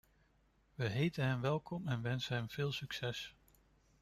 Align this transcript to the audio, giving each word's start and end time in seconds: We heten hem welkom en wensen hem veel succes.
We 0.75 0.87
heten 0.87 1.25
hem 1.25 1.41
welkom 1.41 1.87
en 1.87 2.01
wensen 2.01 2.35
hem 2.35 2.49
veel 2.49 2.71
succes. 2.71 3.35